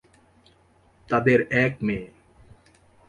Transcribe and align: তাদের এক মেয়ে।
তাদের 1.09 1.39
এক 1.55 1.73
মেয়ে। 1.81 2.07